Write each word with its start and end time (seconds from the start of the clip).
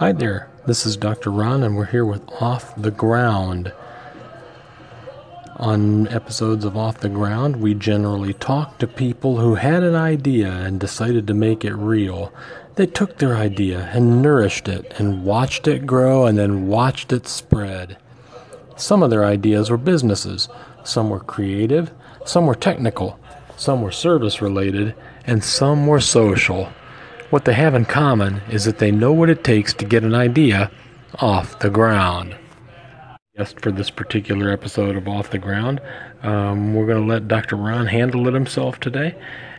Hi 0.00 0.12
there, 0.12 0.48
this 0.64 0.86
is 0.86 0.96
Dr. 0.96 1.30
Ron, 1.30 1.62
and 1.62 1.76
we're 1.76 1.84
here 1.84 2.06
with 2.06 2.26
Off 2.40 2.74
the 2.74 2.90
Ground. 2.90 3.70
On 5.56 6.08
episodes 6.08 6.64
of 6.64 6.74
Off 6.74 7.00
the 7.00 7.10
Ground, 7.10 7.56
we 7.56 7.74
generally 7.74 8.32
talk 8.32 8.78
to 8.78 8.86
people 8.86 9.36
who 9.36 9.56
had 9.56 9.82
an 9.82 9.94
idea 9.94 10.50
and 10.50 10.80
decided 10.80 11.26
to 11.26 11.34
make 11.34 11.66
it 11.66 11.74
real. 11.74 12.32
They 12.76 12.86
took 12.86 13.18
their 13.18 13.36
idea 13.36 13.90
and 13.92 14.22
nourished 14.22 14.68
it 14.68 14.90
and 14.98 15.22
watched 15.22 15.68
it 15.68 15.84
grow 15.84 16.24
and 16.24 16.38
then 16.38 16.66
watched 16.66 17.12
it 17.12 17.28
spread. 17.28 17.98
Some 18.78 19.02
of 19.02 19.10
their 19.10 19.26
ideas 19.26 19.68
were 19.68 19.76
businesses, 19.76 20.48
some 20.82 21.10
were 21.10 21.20
creative, 21.20 21.90
some 22.24 22.46
were 22.46 22.54
technical, 22.54 23.20
some 23.58 23.82
were 23.82 23.92
service 23.92 24.40
related, 24.40 24.94
and 25.26 25.44
some 25.44 25.86
were 25.86 26.00
social. 26.00 26.72
What 27.30 27.44
they 27.44 27.54
have 27.54 27.76
in 27.76 27.84
common 27.84 28.42
is 28.50 28.64
that 28.64 28.78
they 28.78 28.90
know 28.90 29.12
what 29.12 29.30
it 29.30 29.44
takes 29.44 29.72
to 29.74 29.84
get 29.84 30.02
an 30.02 30.16
idea 30.16 30.68
off 31.20 31.60
the 31.60 31.70
ground. 31.70 32.36
Guest 33.36 33.60
for 33.60 33.70
this 33.70 33.88
particular 33.88 34.50
episode 34.50 34.96
of 34.96 35.06
Off 35.06 35.30
the 35.30 35.38
Ground, 35.38 35.80
um, 36.24 36.74
we're 36.74 36.86
going 36.86 37.00
to 37.00 37.06
let 37.06 37.28
Dr. 37.28 37.54
Ron 37.54 37.86
handle 37.86 38.26
it 38.26 38.34
himself 38.34 38.80
today. 38.80 39.14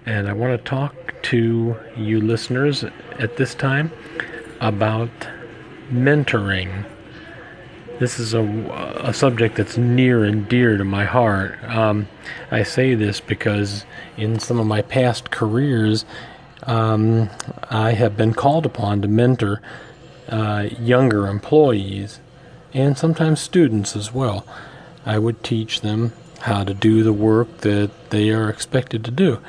And 0.05 0.28
I 0.28 0.34
want 0.34 0.52
to 0.52 0.70
talk 0.70 0.94
to 1.23 1.78
you 1.95 2.20
listeners 2.20 2.84
at 3.20 3.38
this 3.38 3.55
time 3.55 3.90
about 4.59 5.09
mentoring. 5.90 6.86
This 8.00 8.20
is 8.20 8.34
a, 8.34 8.44
a 9.02 9.14
subject 9.14 9.56
that's 9.56 9.78
near 9.78 10.26
and 10.26 10.45
dear 10.50 10.76
to 10.76 10.84
my 10.84 11.06
heart. 11.06 11.58
Um, 11.64 12.09
I 12.52 12.64
say 12.64 12.95
this 12.95 13.22
because 13.22 13.86
in 14.17 14.40
some 14.40 14.59
of 14.59 14.67
my 14.67 14.81
past 14.81 15.31
careers, 15.31 16.03
um, 16.64 17.30
I 17.70 17.92
have 17.94 18.18
been 18.18 18.34
called 18.34 18.66
upon 18.66 19.02
to 19.02 19.08
mentor 19.08 19.62
uh, 20.30 20.70
younger 20.80 21.28
employees 21.28 22.20
and 22.73 22.98
sometimes 22.98 23.42
students 23.42 23.95
as 23.95 24.14
well. 24.14 24.45
I 25.06 25.20
would 25.20 25.44
teach 25.44 25.81
them 25.81 26.14
how 26.42 26.64
to 26.64 26.73
do 26.73 27.03
the 27.03 27.14
work 27.14 27.59
that 27.59 27.92
they 28.09 28.30
are 28.30 28.50
expected 28.50 29.03
to 29.06 29.12
do. 29.12 29.40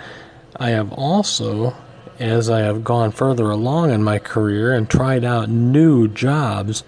I 0.57 0.71
have 0.71 0.93
also, 0.93 1.75
as 2.19 2.51
I 2.51 2.61
have 2.61 2.85
gone 2.85 3.13
further 3.13 3.51
along 3.51 3.91
in 3.91 4.03
my 4.03 4.19
career 4.19 4.73
and 4.73 4.89
tried 4.89 5.25
out 5.25 5.49
new 5.49 6.09
jobs, 6.09 6.85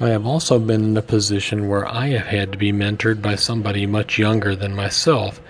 I 0.00 0.08
have 0.08 0.26
also 0.26 0.58
been 0.58 0.84
in 0.84 0.96
a 0.96 1.02
position 1.02 1.68
where 1.68 1.88
I 1.88 2.08
have 2.08 2.26
had 2.26 2.52
to 2.52 2.58
be 2.58 2.72
mentored 2.72 3.22
by 3.22 3.36
somebody 3.36 3.86
much 3.86 4.18
younger 4.18 4.54
than 4.54 4.74
myself. 4.74 5.40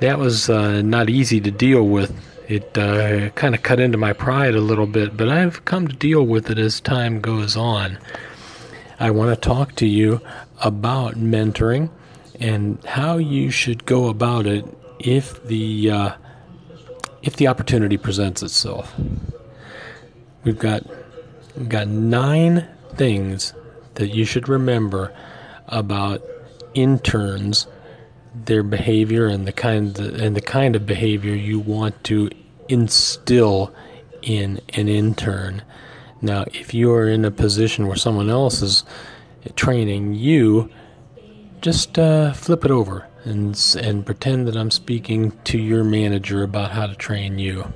That 0.00 0.18
was 0.18 0.50
uh, 0.50 0.82
not 0.82 1.08
easy 1.08 1.40
to 1.40 1.50
deal 1.50 1.82
with 1.82 2.14
it 2.48 2.76
uh, 2.78 3.30
kind 3.30 3.54
of 3.54 3.62
cut 3.62 3.80
into 3.80 3.98
my 3.98 4.12
pride 4.12 4.54
a 4.54 4.60
little 4.60 4.86
bit, 4.86 5.16
but 5.16 5.28
I've 5.28 5.64
come 5.64 5.88
to 5.88 5.96
deal 5.96 6.24
with 6.24 6.50
it 6.50 6.58
as 6.58 6.80
time 6.80 7.20
goes 7.20 7.56
on. 7.56 7.98
I 8.98 9.10
want 9.10 9.34
to 9.34 9.48
talk 9.48 9.74
to 9.76 9.86
you 9.86 10.20
about 10.62 11.14
mentoring 11.14 11.90
and 12.38 12.82
how 12.84 13.18
you 13.18 13.50
should 13.50 13.84
go 13.84 14.08
about 14.08 14.46
it 14.46 14.64
if 14.98 15.42
the 15.44 15.90
uh, 15.90 16.12
if 17.22 17.36
the 17.36 17.48
opportunity 17.48 17.96
presents 17.96 18.42
itself. 18.42 18.94
We've 20.44 20.58
got 20.58 20.84
we've 21.56 21.68
got 21.68 21.88
nine 21.88 22.66
things 22.94 23.52
that 23.94 24.08
you 24.08 24.24
should 24.24 24.48
remember 24.48 25.12
about 25.68 26.22
interns 26.74 27.66
their 28.44 28.62
behavior 28.62 29.26
and 29.26 29.46
the 29.46 29.52
kind 29.52 29.98
of, 29.98 30.20
and 30.20 30.36
the 30.36 30.40
kind 30.40 30.76
of 30.76 30.86
behavior 30.86 31.34
you 31.34 31.58
want 31.58 32.04
to 32.04 32.30
instill 32.68 33.74
in 34.22 34.60
an 34.74 34.88
intern. 34.88 35.62
Now, 36.20 36.44
if 36.52 36.74
you 36.74 36.92
are 36.92 37.08
in 37.08 37.24
a 37.24 37.30
position 37.30 37.86
where 37.86 37.96
someone 37.96 38.30
else 38.30 38.62
is 38.62 38.84
training 39.54 40.14
you, 40.14 40.70
just 41.60 41.98
uh, 41.98 42.32
flip 42.32 42.64
it 42.64 42.70
over 42.70 43.06
and 43.24 43.76
and 43.80 44.06
pretend 44.06 44.46
that 44.46 44.56
I'm 44.56 44.70
speaking 44.70 45.32
to 45.44 45.58
your 45.58 45.84
manager 45.84 46.42
about 46.42 46.70
how 46.70 46.86
to 46.86 46.94
train 46.94 47.38
you. 47.38 47.72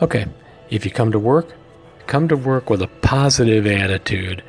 Okay, 0.00 0.26
if 0.70 0.84
you 0.84 0.90
come 0.90 1.12
to 1.12 1.18
work, 1.18 1.54
come 2.06 2.26
to 2.28 2.36
work 2.36 2.70
with 2.70 2.80
a 2.82 2.88
positive 2.88 3.66
attitude. 3.66 4.42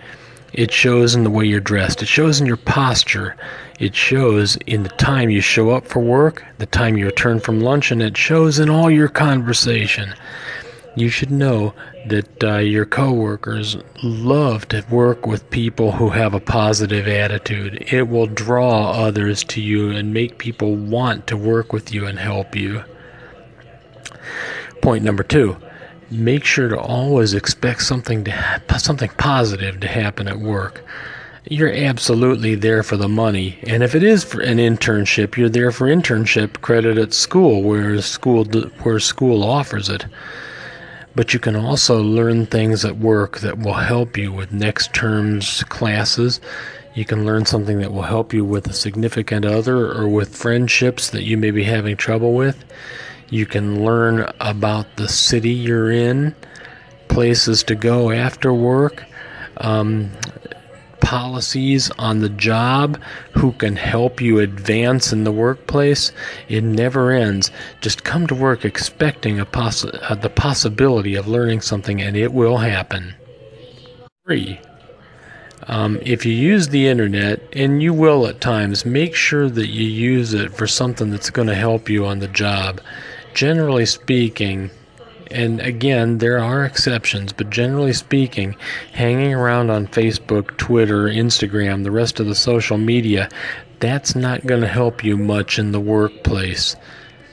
It 0.53 0.71
shows 0.71 1.15
in 1.15 1.23
the 1.23 1.29
way 1.29 1.45
you're 1.45 1.59
dressed. 1.59 2.01
It 2.01 2.07
shows 2.07 2.41
in 2.41 2.45
your 2.45 2.57
posture. 2.57 3.37
It 3.79 3.95
shows 3.95 4.57
in 4.67 4.83
the 4.83 4.89
time 4.89 5.29
you 5.29 5.41
show 5.41 5.69
up 5.69 5.87
for 5.87 6.01
work, 6.01 6.43
the 6.57 6.65
time 6.65 6.97
you 6.97 7.05
return 7.05 7.39
from 7.39 7.61
lunch, 7.61 7.91
and 7.91 8.01
it 8.01 8.17
shows 8.17 8.59
in 8.59 8.69
all 8.69 8.91
your 8.91 9.07
conversation. 9.07 10.13
You 10.95 11.07
should 11.07 11.31
know 11.31 11.73
that 12.07 12.43
uh, 12.43 12.57
your 12.57 12.85
coworkers 12.85 13.77
love 14.03 14.67
to 14.69 14.85
work 14.89 15.25
with 15.25 15.49
people 15.49 15.93
who 15.93 16.09
have 16.09 16.33
a 16.33 16.39
positive 16.41 17.07
attitude. 17.07 17.85
It 17.91 18.09
will 18.09 18.27
draw 18.27 18.91
others 18.91 19.45
to 19.45 19.61
you 19.61 19.91
and 19.91 20.13
make 20.13 20.37
people 20.37 20.75
want 20.75 21.27
to 21.27 21.37
work 21.37 21.71
with 21.71 21.93
you 21.93 22.05
and 22.05 22.19
help 22.19 22.55
you. 22.55 22.83
Point 24.81 25.05
number 25.05 25.23
two 25.23 25.55
make 26.11 26.43
sure 26.43 26.69
to 26.69 26.79
always 26.79 27.33
expect 27.33 27.83
something 27.83 28.23
to 28.25 28.63
something 28.77 29.09
positive 29.17 29.79
to 29.79 29.87
happen 29.87 30.27
at 30.27 30.39
work. 30.39 30.83
You're 31.49 31.73
absolutely 31.73 32.53
there 32.55 32.83
for 32.83 32.97
the 32.97 33.09
money, 33.09 33.57
and 33.63 33.81
if 33.81 33.95
it 33.95 34.03
is 34.03 34.23
for 34.23 34.41
an 34.41 34.57
internship, 34.57 35.37
you're 35.37 35.49
there 35.49 35.71
for 35.71 35.87
internship 35.87 36.61
credit 36.61 36.97
at 36.97 37.13
school, 37.13 37.63
where 37.63 37.99
school 38.01 38.45
where 38.83 38.99
school 38.99 39.43
offers 39.43 39.89
it. 39.89 40.05
But 41.15 41.33
you 41.33 41.39
can 41.39 41.55
also 41.55 42.01
learn 42.01 42.45
things 42.45 42.85
at 42.85 42.97
work 42.97 43.39
that 43.39 43.59
will 43.59 43.73
help 43.73 44.17
you 44.17 44.31
with 44.31 44.53
next 44.53 44.93
term's 44.93 45.63
classes. 45.63 46.39
You 46.93 47.05
can 47.05 47.25
learn 47.25 47.45
something 47.45 47.79
that 47.79 47.91
will 47.91 48.03
help 48.03 48.33
you 48.33 48.45
with 48.45 48.67
a 48.67 48.73
significant 48.73 49.45
other 49.45 49.91
or 49.91 50.07
with 50.07 50.35
friendships 50.35 51.09
that 51.09 51.23
you 51.23 51.37
may 51.37 51.51
be 51.51 51.63
having 51.63 51.97
trouble 51.97 52.33
with. 52.33 52.63
You 53.31 53.45
can 53.45 53.85
learn 53.85 54.29
about 54.41 54.97
the 54.97 55.07
city 55.07 55.51
you're 55.51 55.89
in, 55.89 56.35
places 57.07 57.63
to 57.63 57.75
go 57.75 58.11
after 58.11 58.53
work, 58.53 59.05
um, 59.55 60.11
policies 60.99 61.89
on 61.91 62.19
the 62.19 62.29
job, 62.29 63.01
who 63.31 63.53
can 63.53 63.77
help 63.77 64.19
you 64.19 64.39
advance 64.39 65.13
in 65.13 65.23
the 65.23 65.31
workplace. 65.31 66.11
It 66.49 66.61
never 66.61 67.11
ends. 67.11 67.51
Just 67.79 68.03
come 68.03 68.27
to 68.27 68.35
work 68.35 68.65
expecting 68.65 69.39
uh, 69.39 69.45
the 69.45 70.31
possibility 70.35 71.15
of 71.15 71.25
learning 71.25 71.61
something, 71.61 72.01
and 72.01 72.17
it 72.17 72.33
will 72.33 72.57
happen. 72.57 73.15
Three. 74.25 74.59
Um, 75.67 75.99
if 76.01 76.25
you 76.25 76.33
use 76.33 76.67
the 76.67 76.89
internet, 76.89 77.41
and 77.53 77.81
you 77.81 77.93
will 77.93 78.27
at 78.27 78.41
times, 78.41 78.85
make 78.85 79.15
sure 79.15 79.49
that 79.49 79.67
you 79.67 79.85
use 79.85 80.33
it 80.33 80.53
for 80.53 80.67
something 80.67 81.11
that's 81.11 81.29
going 81.29 81.47
to 81.47 81.55
help 81.55 81.87
you 81.87 82.05
on 82.05 82.19
the 82.19 82.27
job 82.27 82.81
generally 83.33 83.85
speaking, 83.85 84.71
and 85.29 85.59
again, 85.61 86.17
there 86.17 86.39
are 86.39 86.65
exceptions, 86.65 87.33
but 87.33 87.49
generally 87.49 87.93
speaking, 87.93 88.55
hanging 88.93 89.33
around 89.33 89.69
on 89.69 89.87
Facebook, 89.87 90.57
Twitter, 90.57 91.05
Instagram, 91.05 91.83
the 91.83 91.91
rest 91.91 92.19
of 92.19 92.27
the 92.27 92.35
social 92.35 92.77
media, 92.77 93.29
that's 93.79 94.15
not 94.15 94.45
going 94.45 94.61
to 94.61 94.67
help 94.67 95.03
you 95.03 95.17
much 95.17 95.57
in 95.57 95.71
the 95.71 95.79
workplace. 95.79 96.75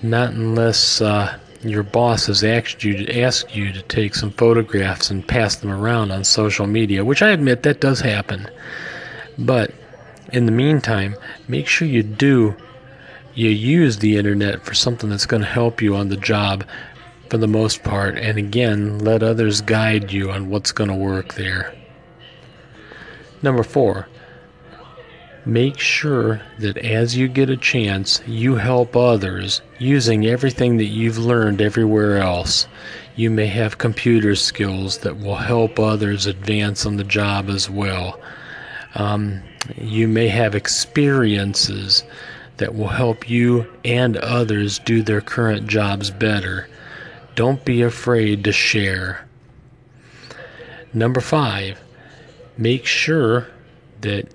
Not 0.03 0.31
unless 0.31 1.01
uh, 1.01 1.39
your 1.63 1.83
boss 1.83 2.27
has 2.27 2.45
asked 2.45 2.85
you 2.85 3.05
to 3.05 3.21
ask 3.21 3.55
you 3.55 3.73
to 3.73 3.83
take 3.83 4.15
some 4.15 4.31
photographs 4.31 5.11
and 5.11 5.27
pass 5.27 5.57
them 5.57 5.71
around 5.71 6.11
on 6.11 6.25
social 6.25 6.67
media, 6.67 7.05
which 7.05 7.23
I 7.23 7.31
admit 7.31 7.65
that 7.65 7.81
does 7.81 8.01
happen. 8.01 8.49
But 9.39 9.73
in 10.33 10.47
the 10.47 10.53
meantime, 10.53 11.17
make 11.49 11.67
sure 11.67 11.89
you 11.89 12.03
do 12.03 12.57
you 13.35 13.51
use 13.51 13.99
the 13.99 14.17
internet 14.17 14.65
for 14.65 14.75
something 14.75 15.11
that's 15.11 15.27
going 15.27 15.43
to 15.43 15.49
help 15.49 15.81
you 15.81 15.95
on 15.95 16.09
the 16.09 16.17
job 16.17 16.65
for 17.29 17.39
the 17.39 17.47
most 17.47 17.83
part, 17.83 18.17
and 18.17 18.39
again, 18.39 18.99
let 18.99 19.23
others 19.23 19.61
guide 19.61 20.13
you 20.13 20.31
on 20.31 20.49
what's 20.49 20.73
going 20.73 20.89
to 20.89 20.97
work 20.97 21.35
there. 21.35 21.75
Number 23.43 23.63
four, 23.63 24.09
make 25.45 25.79
sure 25.79 26.41
that 26.59 26.77
as 26.79 27.17
you 27.17 27.29
get 27.29 27.51
a 27.51 27.57
chance, 27.57 28.21
you 28.27 28.57
help 28.57 28.97
others 28.97 29.61
using 29.79 30.27
everything 30.27 30.79
that 30.79 30.87
you've 30.87 31.19
learned 31.19 31.61
everywhere 31.61 32.19
else. 32.19 32.67
You 33.15 33.31
may 33.31 33.47
have 33.47 33.79
computer 33.79 34.35
skills 34.35 34.99
that 34.99 35.19
will 35.19 35.37
help 35.37 35.79
others 35.79 36.27
advance 36.27 36.87
on 36.87 36.97
the 36.97 37.05
job 37.05 37.49
as 37.49 37.69
well. 37.69 38.21
Um, 38.95 39.43
you 39.77 40.09
may 40.09 40.29
have 40.29 40.55
experiences 40.55 42.05
that 42.59 42.75
will 42.75 42.89
help 42.89 43.29
you 43.29 43.67
and 43.85 44.17
others 44.19 44.79
do 44.81 45.03
their 45.03 45.21
current 45.21 45.67
jobs 45.67 46.11
better. 46.11 46.69
Don't 47.35 47.65
be 47.65 47.83
afraid 47.83 48.45
to 48.45 48.53
share. 48.53 49.27
Number 50.93 51.21
five, 51.21 51.81
make 52.57 52.85
sure 52.85 53.49
that 54.01 54.29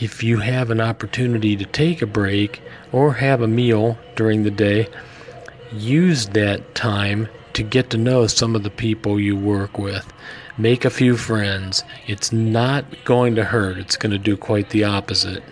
if 0.00 0.22
you 0.22 0.38
have 0.38 0.70
an 0.70 0.80
opportunity 0.80 1.56
to 1.56 1.64
take 1.64 2.02
a 2.02 2.06
break 2.06 2.60
or 2.92 3.14
have 3.14 3.40
a 3.40 3.48
meal 3.48 3.98
during 4.14 4.42
the 4.42 4.50
day, 4.50 4.88
use 5.72 6.26
that 6.28 6.74
time 6.74 7.28
to 7.54 7.62
get 7.62 7.90
to 7.90 7.96
know 7.96 8.26
some 8.26 8.54
of 8.54 8.62
the 8.62 8.70
people 8.70 9.18
you 9.18 9.36
work 9.36 9.78
with. 9.78 10.12
Make 10.58 10.84
a 10.84 10.90
few 10.90 11.16
friends. 11.16 11.84
It's 12.06 12.32
not 12.32 12.84
going 13.04 13.34
to 13.36 13.44
hurt, 13.44 13.78
it's 13.78 13.96
going 13.96 14.12
to 14.12 14.18
do 14.18 14.36
quite 14.36 14.70
the 14.70 14.84
opposite. 14.84 15.42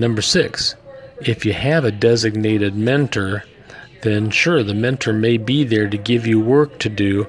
Number 0.00 0.22
six, 0.22 0.76
if 1.20 1.44
you 1.44 1.52
have 1.52 1.84
a 1.84 1.92
designated 1.92 2.74
mentor, 2.74 3.44
then 4.00 4.30
sure, 4.30 4.62
the 4.62 4.72
mentor 4.72 5.12
may 5.12 5.36
be 5.36 5.62
there 5.62 5.90
to 5.90 5.98
give 5.98 6.26
you 6.26 6.40
work 6.40 6.78
to 6.78 6.88
do, 6.88 7.26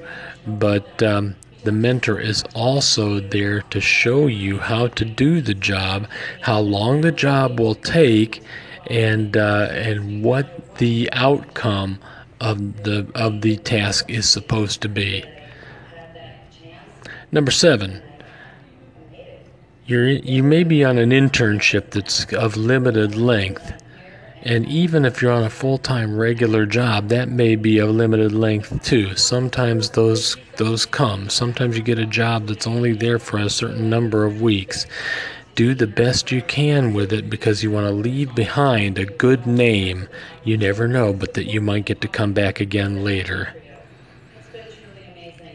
but 0.47 1.03
um, 1.03 1.35
the 1.65 1.73
mentor 1.73 2.17
is 2.17 2.45
also 2.55 3.19
there 3.19 3.59
to 3.71 3.81
show 3.81 4.27
you 4.27 4.57
how 4.57 4.87
to 4.87 5.03
do 5.03 5.41
the 5.41 5.53
job, 5.53 6.07
how 6.43 6.61
long 6.61 7.01
the 7.01 7.11
job 7.11 7.59
will 7.59 7.75
take, 7.75 8.41
and 8.87 9.35
uh, 9.35 9.67
and 9.71 10.23
what 10.23 10.77
the 10.77 11.09
outcome 11.11 11.99
of 12.39 12.83
the 12.83 13.05
of 13.15 13.41
the 13.41 13.57
task 13.57 14.09
is 14.09 14.29
supposed 14.29 14.81
to 14.83 14.87
be. 14.87 15.25
Number 17.33 17.51
seven, 17.51 18.01
you're 19.85 20.07
you 20.07 20.43
may 20.43 20.63
be 20.63 20.83
on 20.83 20.97
an 20.97 21.11
internship 21.11 21.91
that's 21.91 22.31
of 22.33 22.57
limited 22.57 23.15
length. 23.15 23.73
And 24.43 24.65
even 24.65 25.05
if 25.05 25.21
you're 25.21 25.31
on 25.31 25.43
a 25.43 25.51
full-time 25.51 26.17
regular 26.17 26.65
job, 26.65 27.09
that 27.09 27.29
may 27.29 27.55
be 27.55 27.77
of 27.77 27.91
limited 27.91 28.31
length 28.31 28.83
too. 28.83 29.15
Sometimes 29.15 29.91
those 29.91 30.35
those 30.57 30.85
come. 30.85 31.29
Sometimes 31.29 31.77
you 31.77 31.83
get 31.83 31.99
a 31.99 32.05
job 32.05 32.47
that's 32.47 32.65
only 32.65 32.93
there 32.93 33.19
for 33.19 33.37
a 33.37 33.49
certain 33.49 33.89
number 33.89 34.25
of 34.25 34.41
weeks. 34.41 34.87
Do 35.53 35.75
the 35.75 35.87
best 35.87 36.31
you 36.31 36.41
can 36.41 36.93
with 36.93 37.11
it 37.11 37.29
because 37.29 37.61
you 37.61 37.71
want 37.71 37.85
to 37.85 37.91
leave 37.91 38.33
behind 38.33 38.97
a 38.97 39.05
good 39.05 39.45
name. 39.45 40.07
You 40.43 40.57
never 40.57 40.87
know, 40.87 41.13
but 41.13 41.33
that 41.33 41.45
you 41.45 41.61
might 41.61 41.85
get 41.85 42.01
to 42.01 42.07
come 42.07 42.33
back 42.33 42.59
again 42.59 43.03
later. 43.03 43.53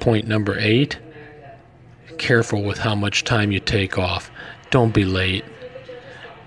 Point 0.01 0.29
number 0.29 0.57
8. 0.59 0.99
Careful 2.19 2.63
with 2.63 2.79
how 2.79 2.95
much 2.95 3.25
time 3.25 3.53
you 3.53 3.61
take 3.61 3.99
off. 3.99 4.31
Don't 4.71 4.95
be 4.95 5.05
late 5.05 5.45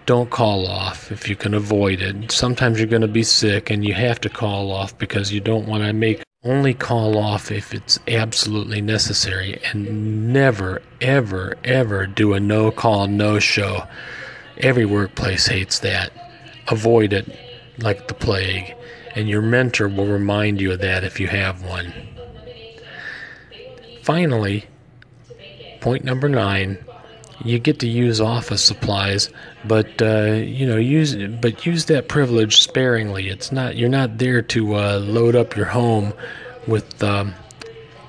don't 0.09 0.31
call 0.31 0.65
off 0.65 1.11
if 1.11 1.29
you 1.29 1.35
can 1.35 1.53
avoid 1.53 2.01
it. 2.01 2.31
Sometimes 2.31 2.79
you're 2.79 2.87
going 2.87 3.03
to 3.03 3.07
be 3.07 3.21
sick 3.21 3.69
and 3.69 3.85
you 3.85 3.93
have 3.93 4.19
to 4.21 4.27
call 4.27 4.71
off 4.71 4.97
because 4.97 5.31
you 5.31 5.39
don't 5.39 5.67
want 5.67 5.83
to 5.83 5.93
make 5.93 6.23
only 6.43 6.73
call 6.73 7.15
off 7.15 7.51
if 7.51 7.75
it's 7.75 7.99
absolutely 8.07 8.81
necessary 8.81 9.61
and 9.65 10.33
never 10.33 10.81
ever 10.99 11.53
ever 11.63 12.07
do 12.07 12.33
a 12.33 12.39
no 12.39 12.71
call 12.71 13.05
no 13.05 13.37
show. 13.37 13.83
Every 14.57 14.83
workplace 14.83 15.45
hates 15.45 15.77
that. 15.81 16.11
Avoid 16.69 17.13
it 17.13 17.31
like 17.77 18.07
the 18.07 18.15
plague 18.15 18.73
and 19.13 19.29
your 19.29 19.43
mentor 19.43 19.87
will 19.87 20.07
remind 20.07 20.59
you 20.59 20.71
of 20.71 20.79
that 20.79 21.03
if 21.03 21.19
you 21.19 21.27
have 21.27 21.63
one. 21.63 21.93
Finally, 24.01 24.65
point 25.81 26.03
number 26.03 26.29
9 26.29 26.77
you 27.43 27.57
get 27.57 27.79
to 27.79 27.87
use 27.87 28.19
office 28.19 28.61
supplies, 28.61 29.29
but 29.65 30.01
uh, 30.01 30.33
you 30.33 30.65
know 30.65 30.77
use 30.77 31.15
but 31.15 31.65
use 31.65 31.85
that 31.85 32.09
privilege 32.09 32.61
sparingly. 32.61 33.29
It's 33.29 33.51
not 33.51 33.75
you're 33.75 33.89
not 33.89 34.17
there 34.17 34.41
to 34.41 34.75
uh, 34.75 34.99
load 34.99 35.35
up 35.35 35.55
your 35.55 35.67
home 35.67 36.13
with 36.67 37.01
um, 37.01 37.33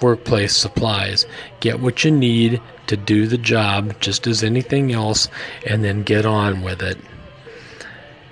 workplace 0.00 0.56
supplies. 0.56 1.26
Get 1.60 1.80
what 1.80 2.04
you 2.04 2.10
need 2.10 2.60
to 2.88 2.96
do 2.96 3.26
the 3.26 3.38
job, 3.38 3.94
just 4.00 4.26
as 4.26 4.42
anything 4.42 4.92
else, 4.92 5.28
and 5.66 5.84
then 5.84 6.02
get 6.02 6.26
on 6.26 6.62
with 6.62 6.82
it. 6.82 6.98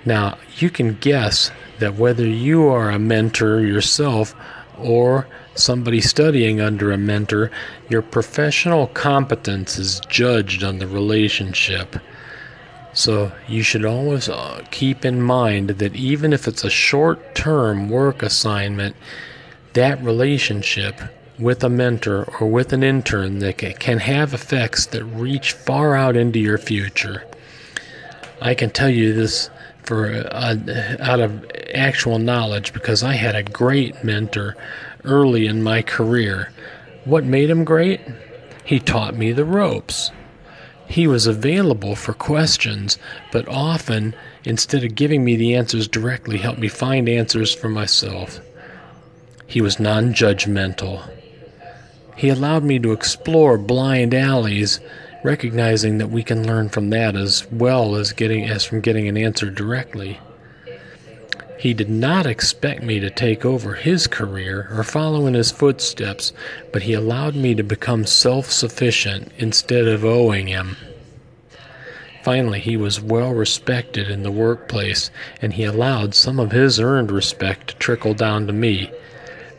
Now 0.05 0.37
you 0.57 0.69
can 0.69 0.95
guess 0.95 1.51
that 1.79 1.95
whether 1.95 2.27
you 2.27 2.67
are 2.67 2.89
a 2.89 2.99
mentor 2.99 3.61
yourself 3.61 4.35
or 4.81 5.27
somebody 5.55 6.01
studying 6.01 6.61
under 6.61 6.91
a 6.91 6.97
mentor, 6.97 7.51
your 7.89 8.01
professional 8.01 8.87
competence 8.87 9.77
is 9.77 9.99
judged 10.09 10.63
on 10.63 10.79
the 10.79 10.87
relationship. 10.87 11.97
So 12.93 13.31
you 13.47 13.63
should 13.63 13.85
always 13.85 14.29
uh, 14.29 14.65
keep 14.71 15.05
in 15.05 15.21
mind 15.21 15.69
that 15.69 15.95
even 15.95 16.33
if 16.33 16.47
it's 16.47 16.63
a 16.63 16.69
short 16.69 17.35
term 17.35 17.89
work 17.89 18.23
assignment, 18.23 18.95
that 19.73 20.01
relationship 20.03 20.99
with 21.37 21.63
a 21.63 21.69
mentor 21.69 22.25
or 22.39 22.47
with 22.47 22.73
an 22.73 22.83
intern 22.83 23.39
that 23.39 23.57
can 23.57 23.99
have 23.99 24.33
effects 24.33 24.87
that 24.87 25.03
reach 25.05 25.53
far 25.53 25.95
out 25.95 26.17
into 26.17 26.39
your 26.39 26.57
future. 26.57 27.23
I 28.41 28.53
can 28.55 28.69
tell 28.69 28.89
you 28.89 29.13
this 29.13 29.49
for 29.83 30.11
uh, 30.31 30.55
out 30.99 31.19
of 31.19 31.45
actual 31.75 32.19
knowledge 32.19 32.73
because 32.73 33.03
I 33.03 33.13
had 33.13 33.35
a 33.35 33.43
great 33.43 34.03
mentor 34.03 34.55
early 35.03 35.45
in 35.47 35.63
my 35.63 35.81
career. 35.81 36.51
What 37.05 37.23
made 37.23 37.49
him 37.49 37.63
great? 37.63 38.01
He 38.63 38.79
taught 38.79 39.15
me 39.15 39.31
the 39.31 39.45
ropes. 39.45 40.11
He 40.87 41.05
was 41.05 41.27
available 41.27 41.95
for 41.95 42.13
questions, 42.13 42.97
but 43.31 43.47
often, 43.47 44.15
instead 44.43 44.83
of 44.83 44.95
giving 44.95 45.23
me 45.23 45.35
the 45.35 45.55
answers 45.55 45.87
directly, 45.87 46.37
helped 46.37 46.59
me 46.59 46.67
find 46.67 47.07
answers 47.07 47.53
for 47.53 47.69
myself. 47.69 48.39
He 49.45 49.61
was 49.61 49.79
non 49.79 50.13
judgmental. 50.13 51.07
He 52.15 52.29
allowed 52.29 52.63
me 52.63 52.79
to 52.79 52.91
explore 52.91 53.57
blind 53.57 54.13
alleys, 54.13 54.79
recognizing 55.23 55.99
that 55.99 56.09
we 56.09 56.23
can 56.23 56.45
learn 56.45 56.69
from 56.69 56.89
that 56.89 57.15
as 57.15 57.45
well 57.51 57.95
as 57.95 58.11
getting 58.11 58.49
as 58.49 58.65
from 58.65 58.81
getting 58.81 59.07
an 59.07 59.15
answer 59.17 59.49
directly. 59.49 60.19
He 61.59 61.73
did 61.73 61.89
not 61.89 62.25
expect 62.25 62.83
me 62.83 63.01
to 63.01 63.09
take 63.09 63.43
over 63.43 63.73
his 63.73 64.07
career 64.07 64.69
or 64.71 64.81
follow 64.85 65.25
in 65.27 65.33
his 65.33 65.51
footsteps, 65.51 66.31
but 66.71 66.83
he 66.83 66.93
allowed 66.93 67.35
me 67.35 67.53
to 67.53 67.63
become 67.63 68.05
self 68.05 68.49
sufficient 68.49 69.33
instead 69.37 69.85
of 69.85 70.05
owing 70.05 70.47
him. 70.47 70.77
Finally, 72.23 72.61
he 72.61 72.77
was 72.77 73.01
well 73.01 73.33
respected 73.33 74.09
in 74.09 74.23
the 74.23 74.31
workplace, 74.31 75.11
and 75.41 75.51
he 75.51 75.65
allowed 75.65 76.15
some 76.15 76.39
of 76.39 76.53
his 76.53 76.79
earned 76.79 77.11
respect 77.11 77.67
to 77.67 77.75
trickle 77.75 78.13
down 78.13 78.47
to 78.47 78.53
me. 78.53 78.89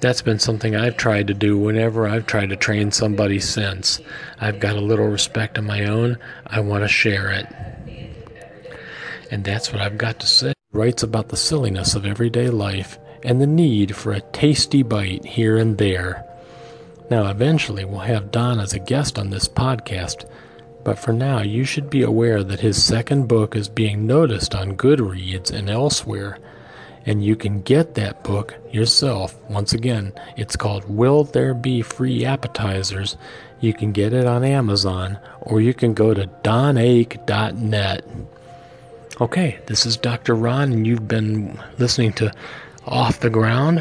That's 0.00 0.23
been 0.23 0.38
something 0.38 0.75
I've 0.75 0.97
tried 0.97 1.26
to 1.26 1.35
do 1.35 1.58
whenever 1.58 2.08
I've 2.08 2.26
tried 2.26 2.49
to 2.49 2.56
train 2.56 2.93
somebody 2.93 3.41
since. 3.41 4.00
I've 4.41 4.58
got 4.58 4.76
a 4.76 4.81
little 4.81 5.08
respect 5.08 5.58
of 5.58 5.64
my 5.64 5.85
own, 5.85 6.17
I 6.47 6.61
want 6.61 6.82
to 6.82 6.88
share 6.88 7.31
it. 7.31 7.47
And 9.31 9.44
that's 9.44 9.70
what 9.70 9.82
I've 9.82 9.99
got 9.99 10.19
to 10.20 10.26
say 10.26 10.55
writes 10.72 11.02
about 11.02 11.31
the 11.31 11.37
silliness 11.37 11.96
of 11.96 12.06
everyday 12.06 12.49
life 12.49 12.96
and 13.25 13.40
the 13.40 13.46
need 13.46 13.96
for 13.96 14.12
a 14.12 14.20
tasty 14.20 14.84
bite 14.84 15.25
here 15.25 15.56
and 15.56 15.78
there. 15.78 16.25
Now, 17.11 17.28
eventually, 17.28 17.84
we'll 17.84 18.00
have 18.00 18.30
Don 18.30 18.61
as 18.61 18.73
a 18.73 18.78
guest 18.78 19.18
on 19.18 19.30
this 19.30 19.49
podcast, 19.49 20.30
but 20.85 20.97
for 20.97 21.12
now, 21.12 21.40
you 21.40 21.64
should 21.64 21.90
be 21.90 22.02
aware 22.02 22.45
that 22.45 22.61
his 22.61 22.83
second 22.83 23.26
book 23.26 23.56
is 23.56 23.68
being 23.68 24.06
noticed 24.06 24.54
on 24.54 24.76
Goodreads 24.76 25.50
and 25.50 25.68
elsewhere, 25.68 26.38
and 27.04 27.25
you 27.25 27.35
can 27.35 27.62
get 27.62 27.97
that 27.97 28.23
book 28.23 28.54
yourself. 28.71 29.35
Once 29.50 29.73
again, 29.73 30.12
it's 30.37 30.54
called 30.54 30.88
Will 30.88 31.25
There 31.25 31.52
Be 31.52 31.83
Free 31.83 32.25
Appetizers? 32.25 33.16
You 33.61 33.75
can 33.75 33.90
get 33.90 34.12
it 34.12 34.25
on 34.25 34.45
Amazon, 34.45 35.18
or 35.40 35.61
you 35.61 35.75
can 35.75 35.95
go 35.95 36.14
to 36.14 36.28
donake.net. 36.45 38.04
Okay, 39.21 39.59
this 39.67 39.85
is 39.85 39.99
Dr. 39.99 40.35
Ron, 40.35 40.73
and 40.73 40.87
you've 40.87 41.07
been 41.07 41.62
listening 41.77 42.15
to 42.15 42.33
Off 42.87 43.21
the 43.21 43.29
Ground 43.29 43.69